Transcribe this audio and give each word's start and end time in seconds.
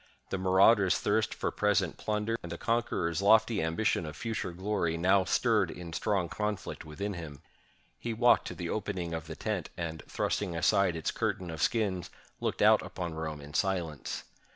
The 0.31 0.39
marauder's 0.39 0.97
thirst 0.97 1.31
for 1.31 1.51
present 1.51 1.95
plunder, 1.97 2.35
and 2.41 2.51
the 2.51 2.57
conqueror's 2.57 3.21
lofty 3.21 3.61
ambition 3.61 4.03
of 4.07 4.15
future 4.15 4.51
glory, 4.51 4.97
now 4.97 5.25
stirred 5.25 5.69
in 5.69 5.93
strong 5.93 6.27
conflict 6.27 6.83
within 6.83 7.13
him. 7.13 7.43
He 7.99 8.11
walked 8.11 8.47
to 8.47 8.55
the 8.55 8.69
opening 8.71 9.13
of 9.13 9.27
the 9.27 9.35
tent, 9.35 9.69
and, 9.77 10.01
thrusting 10.07 10.55
aside 10.55 10.95
its 10.95 11.11
curtain 11.11 11.51
of 11.51 11.61
skins, 11.61 12.09
looked 12.39 12.63
out 12.63 12.81
upon 12.81 13.13
Rome 13.13 13.41
in 13.41 13.53
silence. 13.53 14.23